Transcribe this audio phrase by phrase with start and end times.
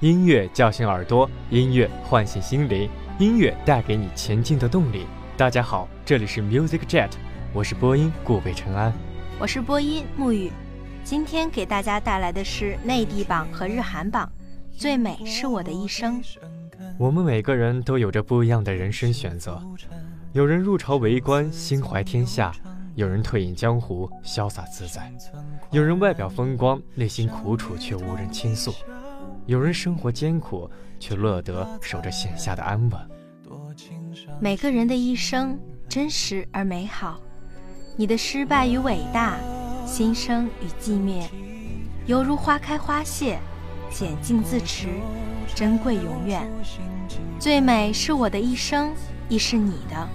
[0.00, 5.06] 音乐叫醒耳朵，音乐唤醒心灵，音乐带给你前进的动力。
[5.36, 7.10] 大家好，这里是 Music Jet，
[7.52, 8.92] 我是播音顾北辰安，
[9.38, 10.50] 我是播音沐雨。
[11.04, 14.28] 今天给大家带来的是内地榜和日韩榜，
[14.78, 16.20] 《最美是我的一生》。
[16.98, 19.62] 我们每个人都有着不一样的人生选择，
[20.32, 22.50] 有人入朝为官，心怀天下；
[22.96, 25.02] 有人退隐江湖，潇洒自在；
[25.70, 28.74] 有人外表风光，内心苦楚却无人倾诉。
[29.46, 33.00] 有人生活艰苦，却乐得守着闲下的安稳。
[34.40, 37.20] 每个人的一生真实而美好，
[37.96, 39.36] 你的失败与伟大，
[39.84, 41.28] 新生与寂灭，
[42.06, 43.38] 犹如花开花谢，
[43.90, 44.88] 简静自持，
[45.54, 46.48] 珍贵永远。
[47.38, 48.94] 最美是我的一生，
[49.28, 50.08] 亦是你的。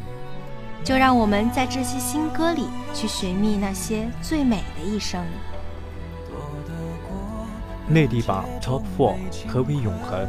[0.83, 5.23] 就让我们在这些新歌里去寻觅那些最美的一生。
[7.91, 9.15] 内地榜 Top Four，
[9.47, 10.27] 何为永恒？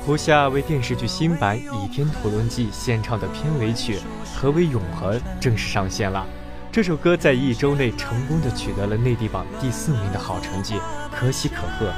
[0.00, 3.96] 胡夏为电视剧新版《倚天屠龙记》献唱的片尾曲
[4.34, 6.26] 《何为永恒》正式上线了。
[6.72, 10.80] 这首歌在一周内成功的取得了内地榜第四名的好成绩，
[11.12, 11.92] 可喜可贺。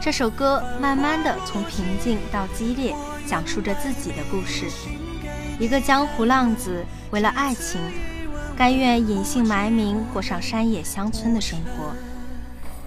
[0.00, 2.94] 这首歌慢慢的从平静到激烈，
[3.26, 4.66] 讲述着自己的故事。
[5.58, 7.80] 一个江湖浪子为了爱情，
[8.56, 11.92] 甘愿隐姓埋名，过上山野乡村的生活。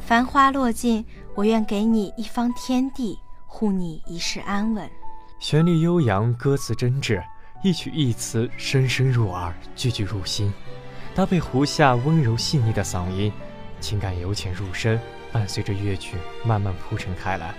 [0.06, 3.18] 繁花落尽，我愿给你一方天地，
[3.48, 4.88] 护你一世安稳。
[5.40, 7.24] 旋律悠扬，歌词真挚，
[7.64, 10.54] 一曲一词深深入耳，句句入心。
[11.16, 13.34] 搭配胡夏温柔细腻的嗓音，
[13.80, 15.00] 情感由浅入深，
[15.32, 17.56] 伴随着乐曲慢慢铺陈开来，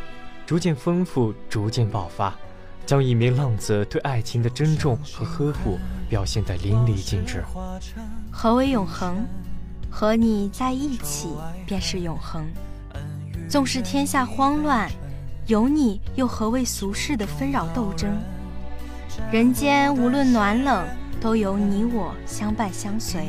[0.47, 2.33] 逐渐丰富，逐渐爆发，
[2.87, 7.43] 将一名浪子对爱情的珍重和呵护表现得淋漓尽致。
[8.31, 9.27] 何为永恒？
[9.99, 11.31] 和你在一起
[11.65, 12.45] 便是永恒。
[13.49, 14.91] 纵使天下慌乱，
[15.47, 18.11] 有你又何谓俗世的纷扰斗争？
[19.33, 20.87] 人间无论暖冷，
[21.19, 23.29] 都有你我相伴相随。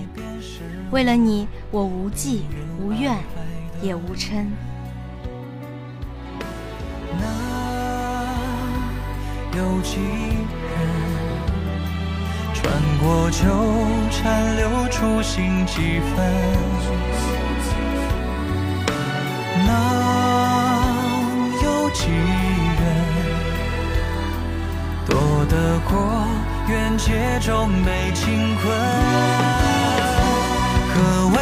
[0.91, 2.43] 为了你，我无忌
[2.81, 3.17] 无怨
[3.81, 4.45] 也无嗔。
[9.55, 9.99] 有几
[12.59, 13.37] 穿过纠
[14.09, 16.15] 缠，留出心几分？
[19.67, 19.69] 能
[21.63, 22.09] 有几
[22.79, 22.81] 人
[25.05, 25.15] 躲
[25.49, 25.93] 得过
[26.67, 28.65] 缘劫中被情困？
[30.93, 30.95] 何
[31.27, 31.37] 为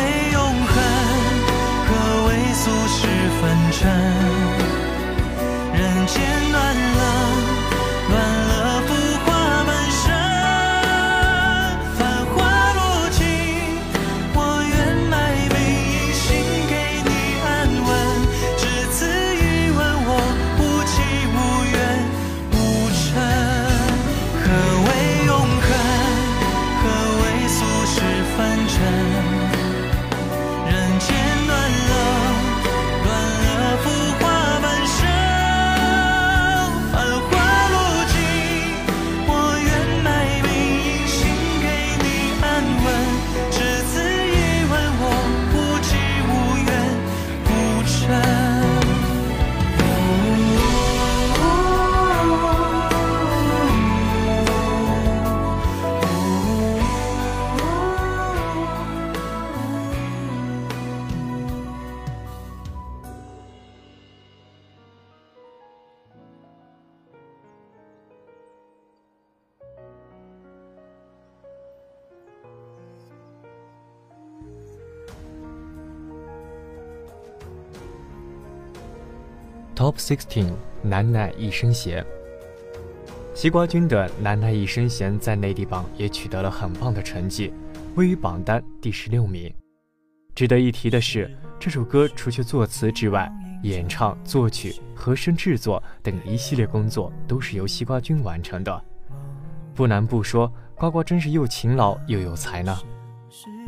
[79.95, 80.51] Top Sixteen，
[80.81, 82.06] 奶奶一身闲。
[83.33, 87.53] 西瓜君的《奶奶一身闲》在内地榜也取得了很棒的成绩，
[87.95, 89.53] 位于榜单第十六名。
[90.33, 93.31] 值得一提的是，这首歌除去作词之外，
[93.63, 98.83] 演唱、作曲、和声制作等一系列工作都是由西瓜君完成的。
[99.74, 102.77] 不难不说，呱呱真是又勤劳又有才呢。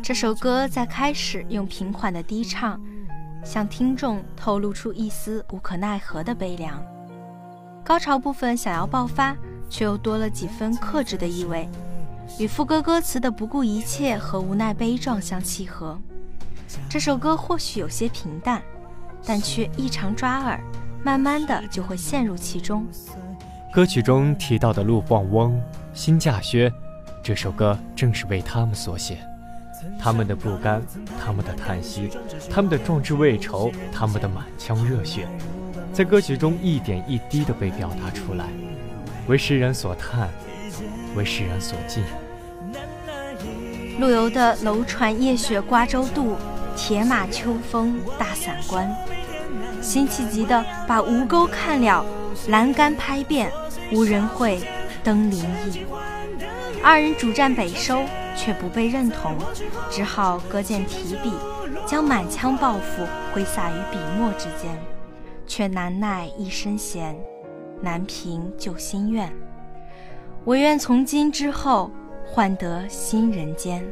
[0.03, 2.81] 这首歌在开始用平缓的低唱，
[3.47, 6.83] 向听众透露出一丝无可奈何的悲凉。
[7.83, 9.33] 高潮部分想要爆发，
[9.69, 11.69] 却又多了几分克制的意味，
[12.37, 15.97] 与副歌歌词的不顾一切和无奈悲壮相契合。
[16.89, 18.61] 这首歌或许有些平淡。
[19.25, 20.61] 但却异常抓耳，
[21.03, 22.85] 慢慢的就会陷入其中。
[23.73, 25.59] 歌曲中提到的陆放翁、
[25.91, 26.71] 辛稼轩，
[27.23, 29.17] 这首歌正是为他们所写。
[29.99, 30.81] 他们的不甘，
[31.23, 32.09] 他们的叹息，
[32.49, 35.27] 他们的壮志未酬，他们的满腔热血，
[35.91, 38.45] 在歌曲中一点一滴的被表达出来，
[39.27, 40.29] 为世人所叹，
[41.15, 42.03] 为世人所敬。
[43.99, 46.35] 陆游的“楼船夜雪瓜洲渡，
[46.75, 48.87] 铁马秋风大散关”。
[49.81, 52.05] 辛弃疾的“把吴钩看了，
[52.49, 53.51] 栏杆拍遍，
[53.91, 54.61] 无人会
[55.03, 55.85] 登临意”，
[56.83, 58.03] 二人主战北收
[58.37, 59.35] 却不被认同，
[59.89, 61.33] 只好搁剑提笔，
[61.85, 64.79] 将满腔抱负挥洒于笔墨之间，
[65.47, 67.17] 却难耐一身闲，
[67.81, 69.33] 难平旧心愿，
[70.45, 71.89] 唯愿从今之后
[72.25, 73.83] 换得新人间。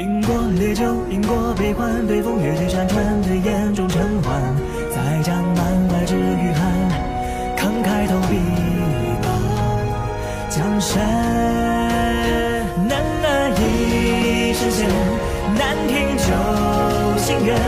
[0.00, 4.32] 饮过烈酒，饮过悲欢，对风月，对山川，对眼中尘寰。
[4.88, 6.72] 再将满怀之雨憾，
[7.54, 8.38] 慷慨投笔，
[9.20, 9.28] 埋
[10.48, 11.04] 江山。
[12.88, 14.88] 难了一世闲，
[15.58, 17.60] 难停旧心愿。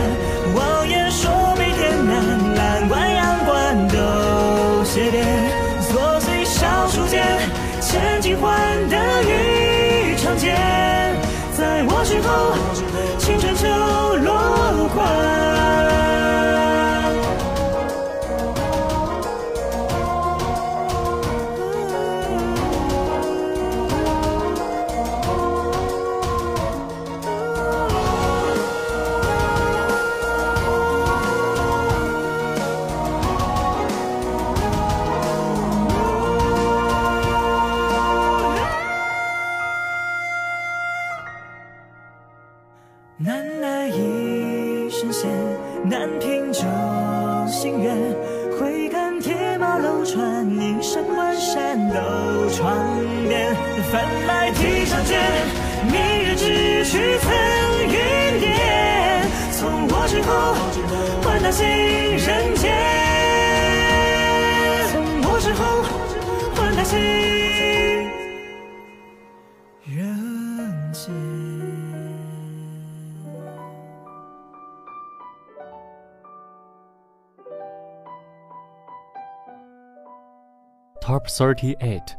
[81.01, 82.15] Top Thirty Eight，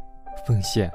[0.47, 0.93] 奉献。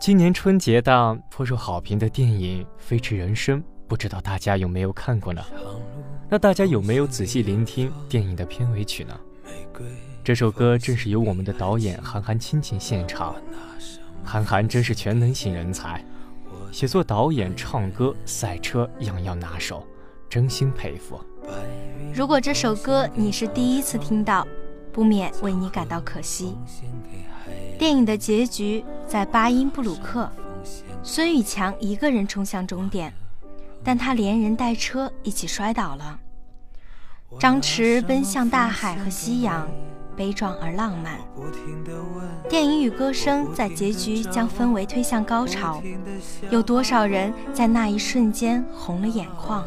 [0.00, 5.42] 今年春节档颇受好评的电影《飞驰人生》，不知道大家有没有看过呢？
[6.28, 9.18] 那大家有没有仔细聆听电影的片尾曲呢？
[10.24, 13.34] 这首歌正是由我们的导演韩寒亲情现场。
[14.22, 16.04] 韩寒真是全能型人才，
[16.70, 19.84] 写作、导演、唱歌、赛车样样拿手，
[20.28, 21.20] 真心佩服。
[22.14, 24.46] 如果这首歌你是第一次听到，
[24.92, 26.56] 不免为你感到可惜。
[27.76, 30.30] 电影的结局在巴音布鲁克，
[31.02, 33.12] 孙宇强一个人冲向终点，
[33.82, 36.20] 但他连人带车一起摔倒了。
[37.40, 39.66] 张弛奔向大海和夕阳，
[40.16, 41.18] 悲壮而浪漫。
[42.48, 45.82] 电影与歌声在结局将氛围推向高潮，
[46.50, 49.64] 有多少人在那一瞬间红了眼眶？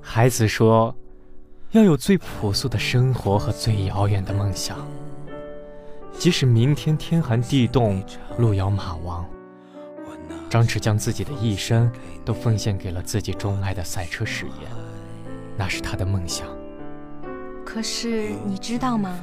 [0.00, 0.94] 孩子说。
[1.72, 4.78] 要有最朴素的生活和最遥远的梦想，
[6.16, 8.02] 即使明天天寒地冻、
[8.38, 9.26] 路遥马亡，
[10.48, 11.90] 张弛将自己的一生
[12.24, 14.68] 都奉献给了自己钟爱的赛车事业，
[15.58, 16.46] 那是他的梦想。
[17.76, 19.20] 可是你知道吗？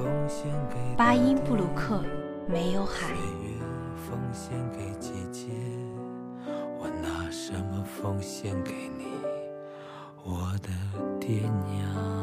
[0.96, 2.04] 巴音布鲁克
[2.48, 3.16] 没有海。
[10.24, 10.70] 我的
[11.20, 12.23] 爹娘。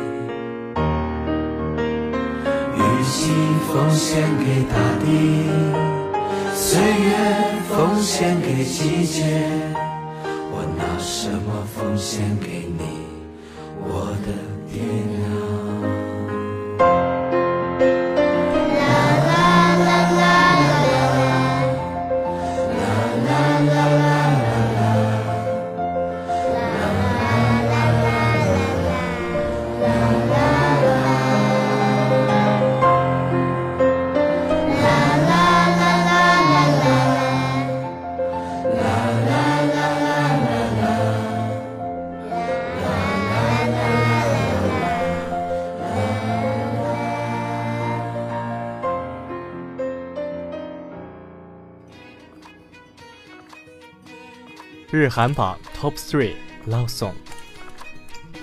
[3.21, 3.29] 心
[3.67, 5.05] 奉献给大地，
[6.55, 7.13] 岁月
[7.69, 9.45] 奉献给季节。
[10.51, 12.83] 我拿什么奉献给你，
[54.91, 56.33] 日韩榜 Top Three
[56.67, 57.13] Love Song。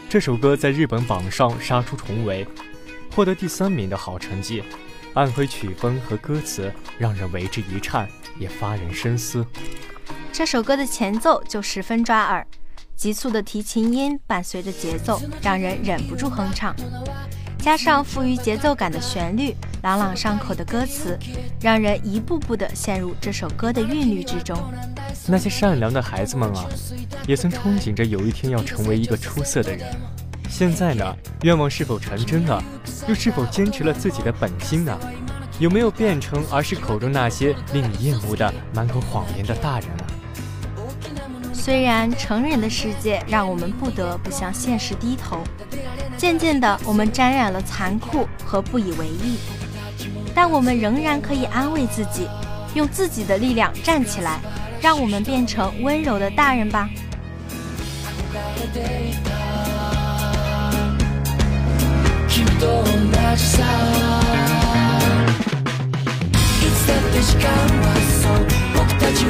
[0.08, 2.46] 这首歌在日本榜上杀出重围，
[3.14, 4.64] 获得第三名的好成绩。
[5.12, 9.44] 暗黑曲风和歌词让人为之一颤，也发人深思。
[10.32, 12.46] 这首歌的前奏就十分抓耳，
[12.96, 16.74] 急促的提琴音伴随着节奏，让人忍不住哼唱。
[17.58, 21.18] 加上富于节奏感的旋律，朗朗上口的歌词，
[21.60, 24.56] 让人一步步地陷入这首歌的韵律之中。
[25.26, 26.66] 那些善良的孩子们啊，
[27.26, 29.86] 也曾憧憬着有一天要成为一个出色的人。
[30.48, 32.62] 现在呢，愿望是否成真了？
[33.06, 34.98] 又是否坚持了自己的本心呢？
[35.60, 40.06] 有没有变成儿时口中那些令你厌恶的满口谎言的大人了？
[41.52, 45.42] 虽然成人的世界让我们不得不向现实低头，
[46.16, 49.38] 渐渐的我们沾染了残酷和不以为意，
[50.37, 52.27] 但我们仍然可以安慰自己，
[52.73, 54.39] 用自己的力量站起来，
[54.81, 56.89] 让我们变成温柔的大人吧。
[62.27, 62.89] 君と同
[63.35, 63.63] じさ
[66.59, 67.45] いつだって時間
[67.83, 67.85] は
[68.23, 68.35] そう
[68.73, 69.29] 僕たちを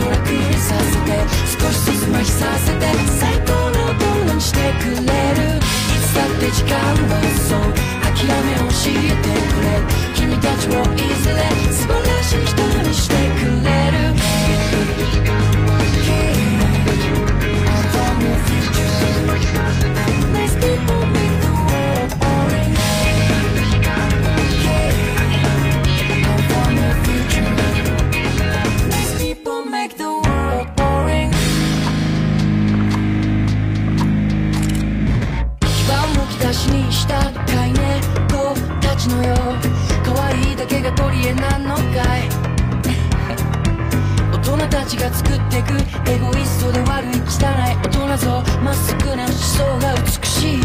[44.89, 45.75] ちが作ってく。
[46.11, 50.61] エゴイストで悪い汚い大人像まっすぐな思想が美しい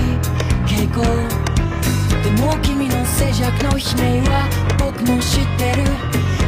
[0.65, 1.03] 傾向。
[2.24, 4.48] でも君の静寂の悲鳴は
[4.80, 5.84] 僕も知ってる。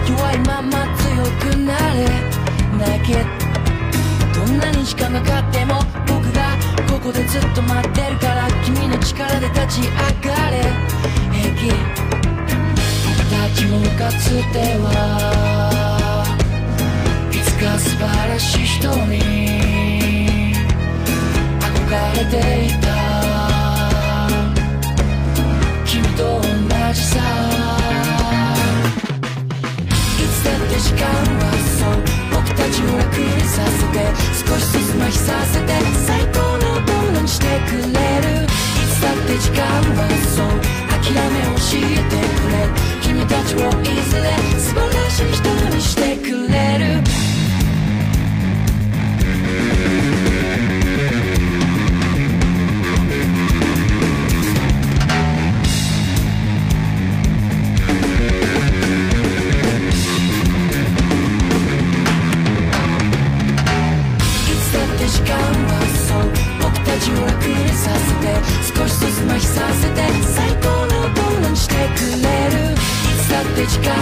[0.08, 2.08] 弱いまま強くなれ。
[2.80, 3.26] 泣け。
[4.34, 6.56] どんなに時間がかかっても僕が
[6.90, 10.64] ここでずっと待ってるから君の力で立ち上がれ。
[11.30, 11.68] 平気。
[13.06, 15.95] 僕たちもかつては
[17.46, 19.22] つか素晴らしい人に
[21.62, 21.70] 憧
[22.18, 22.34] れて
[22.66, 22.86] いた。
[25.86, 26.44] 君と同
[26.94, 27.14] じさ。
[30.18, 31.06] いつだって時間
[31.40, 31.44] は
[31.78, 31.94] そう。
[32.32, 33.96] 僕たちを楽にさせて
[34.34, 35.72] 少しずつ麻痺させて
[36.08, 38.42] 最高のものにしてくれる。
[38.44, 38.48] い
[38.90, 39.62] つだって時間
[39.96, 40.02] は
[40.36, 40.46] そう。
[40.90, 42.54] 諦めを教えてくれ。
[43.02, 44.26] 君たちをいずれ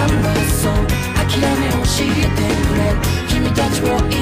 [0.03, 2.81] 諦めを教えてくれ。
[3.29, 4.12] 君たちを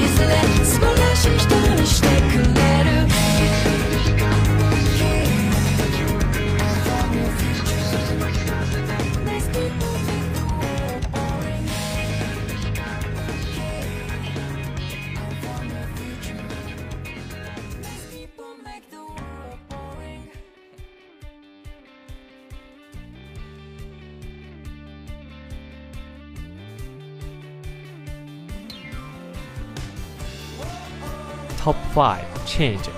[32.62, 32.90] Change。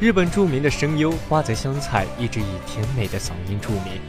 [0.00, 4.00] 日本著名的声优花泽香菜一直以甜美的嗓音著名，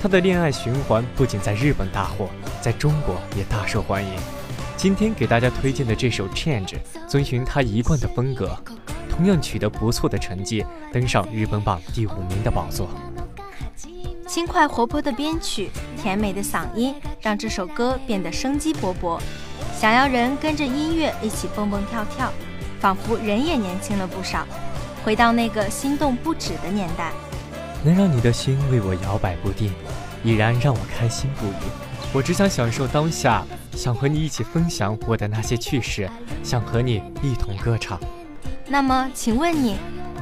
[0.00, 2.30] 她的恋爱循环不仅在日本大火，
[2.62, 4.10] 在中国也大受欢迎。
[4.74, 8.56] 今天给大家推荐的这首 Change，遵循她一贯的风格，
[9.10, 12.88] 同样取得不错的成绩，登上日本榜第五名的宝座。
[14.26, 15.68] 轻快活泼的编曲，
[16.02, 19.20] 甜美的嗓音，让这首歌变得生机勃勃，
[19.78, 22.32] 想要人跟着音乐一起蹦蹦跳跳，
[22.86, 24.46] 仿佛人也年轻了不少。
[25.04, 27.10] 回到那个心动不止的年代，
[27.82, 29.72] 能让你的心为我摇摆不定，
[30.22, 31.68] 已然让我开心不已。
[32.12, 36.08] 我只想享受当下，想和你一起分享我的那些趣事，
[36.44, 37.98] 想和你一同歌唱。
[38.68, 39.74] 那么，请问你，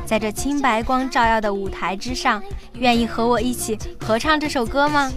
[0.06, 2.42] 在这清白光照耀的舞台之上，
[2.78, 5.12] 愿意和我一起合唱这首歌吗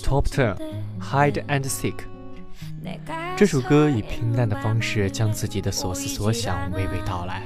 [0.00, 0.56] ？Top Ten
[1.00, 1.96] Hide and Seek
[3.36, 7.42] 这首歌以平淡的方式将自己的所思所想娓娓道来，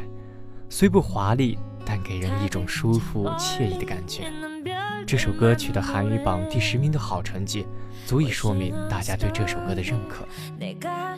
[0.69, 4.31] 虽不华丽，但给人一种舒服惬意的感觉。
[5.07, 7.67] 这首歌取得韩语榜第十名的好成绩，
[8.07, 10.27] 足以说明大家对这首歌的认可。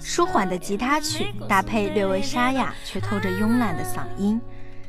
[0.00, 4.40] 舒缓的吉他曲搭配略微沙哑却透着慵懒的嗓音，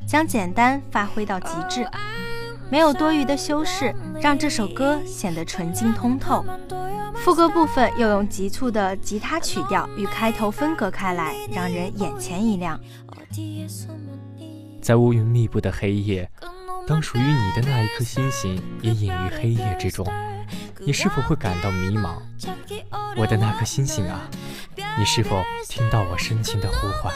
[0.08, 1.88] 将简单发挥到极致。
[2.70, 6.44] 没有多余的修饰，让这首歌显得纯净通透。
[7.16, 12.80] 副歌部分又用急促的吉他曲调与开头分隔开来，让人眼前一亮。
[14.82, 16.30] 在乌云密布的黑夜，
[16.88, 20.06] 当属于你的那一颗星星也隐于黑夜之中，
[20.80, 22.18] 你是否会感到迷茫？
[23.16, 24.22] 我的那颗星星啊，
[24.98, 27.14] 你是否听到我深情的呼唤？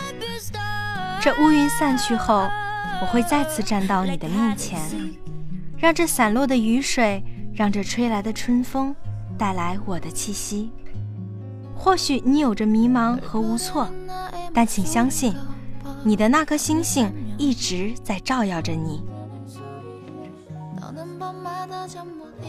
[1.22, 2.48] 这乌云散去后，
[3.02, 4.80] 我会再次站到你的面前，
[5.78, 8.94] 让这散落的雨水，让这吹来的春风，
[9.38, 10.70] 带来我的气息。
[11.76, 13.88] 或许你有着迷茫和无措，
[14.54, 15.34] 但请相信，
[16.04, 19.02] 你的那颗星星一直在照耀着你。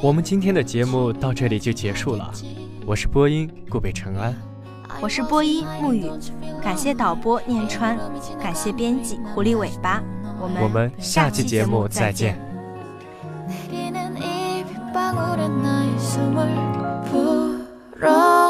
[0.02, 2.32] 我们今天的节目到这里就结束了，
[2.84, 4.34] 我是播音顾北辰安，
[5.00, 6.10] 我是播音沐雨，
[6.60, 7.96] 感谢导播念川，
[8.42, 10.02] 感谢编辑狐狸尾巴，
[10.41, 12.37] 我们我们下期节目再见。
[13.47, 16.47] 내리는 이 빗방울에 나의 숨을
[17.99, 18.45] 불어넣을게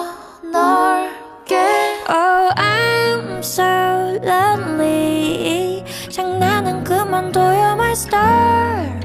[2.09, 3.63] Oh I'm so
[4.23, 8.99] lonely 장난은 그만둬요 my star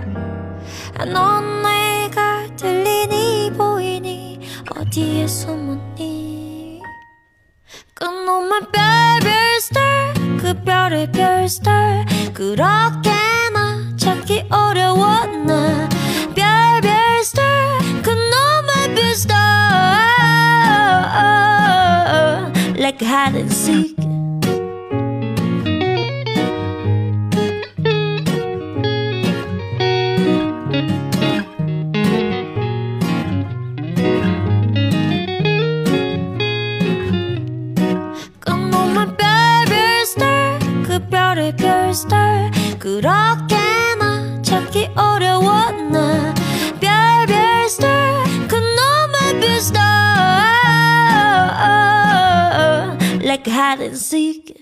[1.12, 4.40] 넌 내가 들리니 보이니
[4.76, 6.82] 어디에 숨었니
[7.94, 10.13] 그놈의 별별 star
[10.45, 15.89] 그 별의 별 star 그렇게나 찾기 어려워 나
[16.35, 19.41] 별별 star 그놈의 별 star
[22.77, 24.04] like hide and seek
[54.05, 54.54] seek